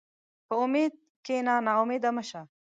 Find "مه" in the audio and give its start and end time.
2.15-2.23